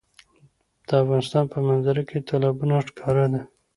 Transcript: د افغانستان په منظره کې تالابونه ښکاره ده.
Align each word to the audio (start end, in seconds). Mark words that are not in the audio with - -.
د 0.87 0.89
افغانستان 1.03 1.45
په 1.53 1.57
منظره 1.67 2.01
کې 2.09 2.25
تالابونه 2.29 2.75
ښکاره 2.87 3.25
ده. 3.33 3.41